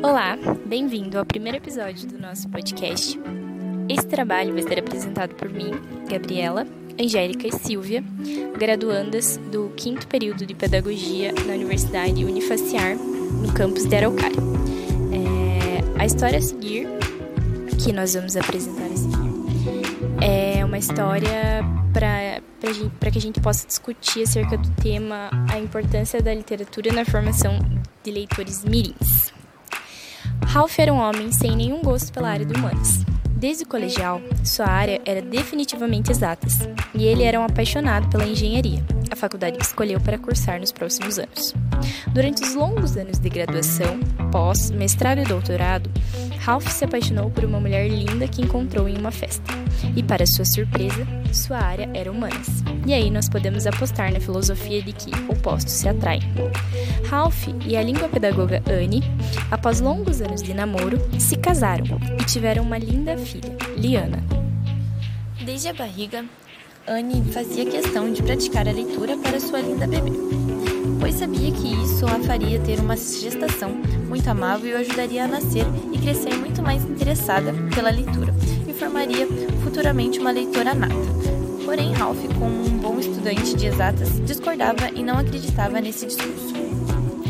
[0.00, 3.18] Olá, bem-vindo ao primeiro episódio do nosso podcast.
[3.88, 5.72] Esse trabalho vai ser apresentado por mim,
[6.08, 6.64] Gabriela,
[7.00, 8.04] Angélica e Silvia,
[8.56, 14.38] graduandas do quinto período de Pedagogia na Universidade Unifaciar, no campus de Araucária.
[15.12, 16.86] É, a história a seguir,
[17.84, 19.34] que nós vamos apresentar a seguir,
[20.20, 26.32] é uma história para que a gente possa discutir acerca do tema a importância da
[26.32, 27.58] literatura na formação
[28.04, 29.37] de leitores mirins.
[30.44, 33.04] Ralph era um homem sem nenhum gosto pela área de humanas.
[33.38, 38.84] Desde o colegial, sua área era definitivamente exatas, e ele era um apaixonado pela engenharia,
[39.12, 41.54] a faculdade que escolheu para cursar nos próximos anos.
[42.12, 44.00] Durante os longos anos de graduação,
[44.32, 45.88] pós, mestrado e doutorado,
[46.48, 49.52] Ralph se apaixonou por uma mulher linda que encontrou em uma festa.
[49.94, 52.48] E, para sua surpresa, sua área era humanas.
[52.86, 56.22] E aí nós podemos apostar na filosofia de que opostos se atraem.
[57.06, 59.02] Ralph e a língua pedagoga Anne,
[59.50, 61.84] após longos anos de namoro, se casaram
[62.18, 64.24] e tiveram uma linda filha, Liana.
[65.44, 66.24] Desde a barriga,
[66.86, 70.12] Anne fazia questão de praticar a leitura para sua linda bebê,
[71.08, 73.70] pois sabia que isso a faria ter uma gestação
[74.06, 78.34] muito amável e o ajudaria a nascer e crescer muito mais interessada pela leitura
[78.68, 79.26] e formaria
[79.64, 80.94] futuramente uma leitora nata.
[81.64, 86.52] Porém, Ralph, como um bom estudante de exatas, discordava e não acreditava nesse discurso.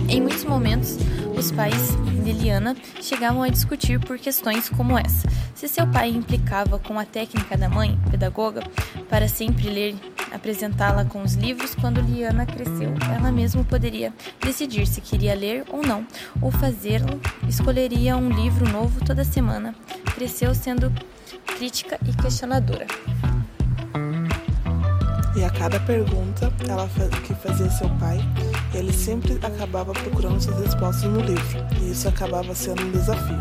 [0.08, 0.96] Em muitos momentos,
[1.36, 5.28] os pais de Liana chegavam a discutir por questões como essa.
[5.54, 8.60] Se seu pai implicava com a técnica da mãe, pedagoga,
[9.08, 9.94] para sempre ler,
[10.32, 15.82] apresentá-la com os livros, quando Liana cresceu, ela mesma poderia decidir se queria ler ou
[15.82, 16.06] não,
[16.40, 19.74] ou fazê-lo, escolheria um livro novo toda semana.
[20.14, 20.92] Cresceu sendo
[21.46, 22.86] crítica e questionadora.
[25.36, 26.88] E a cada pergunta ela
[27.26, 28.18] que fazia seu pai,
[28.74, 33.38] ele sempre acabava procurando suas respostas no livro, e isso acabava sendo um desafio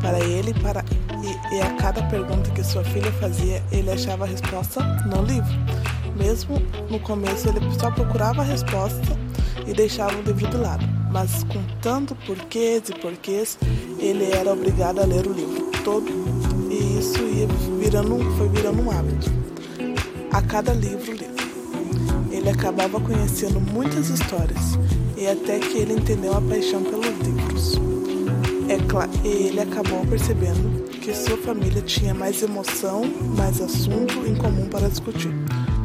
[0.00, 0.84] para ele para
[1.22, 5.52] e, e a cada pergunta que sua filha fazia, ele achava a resposta no livro.
[6.20, 6.60] Mesmo
[6.90, 9.18] no começo ele só procurava a resposta
[9.66, 13.58] e deixava o livro de lado, mas com tanto porquês e porquês,
[13.98, 16.06] ele era obrigado a ler o livro todo
[16.70, 17.46] e isso ia
[17.80, 19.32] virando, foi virando um hábito.
[20.30, 21.40] A cada livro lido
[22.30, 24.78] ele acabava conhecendo muitas histórias
[25.16, 27.80] e até que ele entendeu a paixão pelos livros.
[28.68, 33.02] É claro, ele acabou percebendo que sua família tinha mais emoção,
[33.36, 35.34] mais assunto em comum para discutir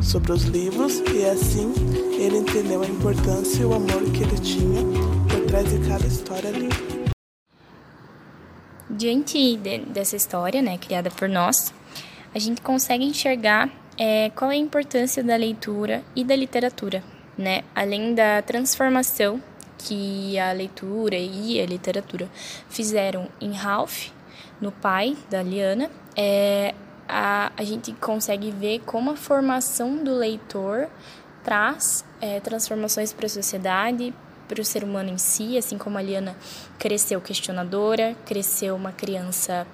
[0.06, 1.74] sobre os livros e assim
[2.20, 4.82] ele entendeu a importância e o amor que ele tinha
[5.28, 6.76] por trás de cada história lida.
[8.88, 11.74] Diante de, dessa história, né, criada por nós,
[12.34, 17.04] a gente consegue enxergar é, qual é a importância da leitura e da literatura,
[17.38, 17.64] né?
[17.74, 19.42] Além da transformação
[19.78, 22.30] que a leitura e a literatura
[22.70, 24.10] fizeram em Ralph,
[24.62, 26.74] no pai da Liana, é,
[27.08, 30.88] a, a gente consegue ver como a formação do leitor
[31.44, 34.14] traz é, transformações para a sociedade,
[34.48, 36.36] para o ser humano em si, assim como a Liana
[36.78, 39.66] cresceu questionadora, cresceu uma criança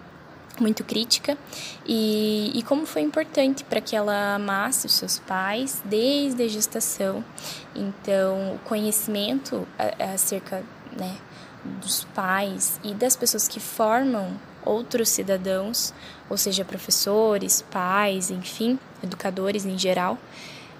[0.60, 1.38] muito crítica
[1.86, 7.24] e, e como foi importante para que ela amasse os seus pais desde a gestação.
[7.74, 9.68] Então, o conhecimento
[10.14, 10.64] acerca
[10.98, 11.18] né,
[11.64, 15.94] dos pais e das pessoas que formam outros cidadãos,
[16.30, 20.18] ou seja, professores, pais, enfim, educadores em geral,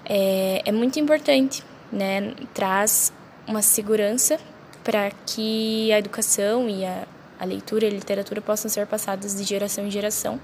[0.04, 2.34] é, é muito importante, né?
[2.54, 3.12] Traz
[3.46, 4.38] uma segurança
[4.82, 7.06] para que a educação e a
[7.42, 10.40] a leitura e a literatura possam ser passadas de geração em geração,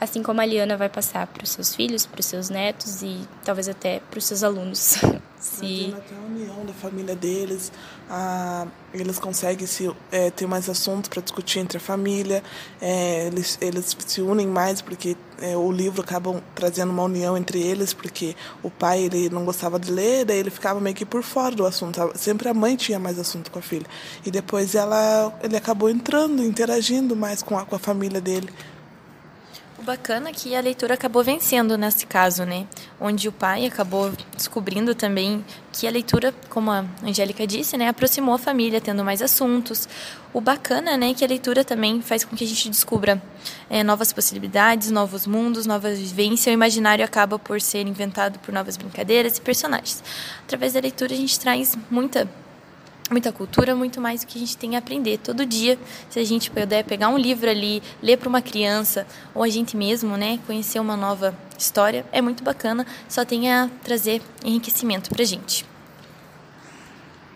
[0.00, 3.20] assim como a Liana vai passar para os seus filhos, para os seus netos e
[3.44, 4.96] talvez até para os seus alunos.
[5.44, 5.94] Se...
[5.94, 7.70] até a união da família deles,
[8.08, 12.42] a, eles conseguem se, é, ter mais assuntos para discutir entre a família,
[12.80, 17.60] é, eles, eles se unem mais porque é, o livro acaba trazendo uma união entre
[17.60, 21.22] eles, porque o pai ele não gostava de ler, daí ele ficava meio que por
[21.22, 22.00] fora do assunto.
[22.14, 23.86] Sempre a mãe tinha mais assunto com a filha.
[24.24, 28.48] E depois ela, ele acabou entrando, interagindo mais com a, com a família dele.
[29.84, 32.66] Bacana que a leitura acabou vencendo nesse caso, né?
[32.98, 38.34] Onde o pai acabou descobrindo também que a leitura, como a Angélica disse, né, aproximou
[38.34, 39.86] a família, tendo mais assuntos.
[40.32, 43.22] O bacana, né, é que a leitura também faz com que a gente descubra
[43.68, 46.46] é, novas possibilidades, novos mundos, novas vivências.
[46.46, 50.02] O imaginário acaba por ser inventado por novas brincadeiras e personagens.
[50.44, 52.26] Através da leitura a gente traz muita
[53.10, 55.78] muita cultura, muito mais do que a gente tem a aprender todo dia.
[56.08, 59.76] Se a gente puder pegar um livro ali, ler para uma criança ou a gente
[59.76, 65.22] mesmo, né, conhecer uma nova história, é muito bacana, só tem a trazer enriquecimento para
[65.22, 65.73] a gente.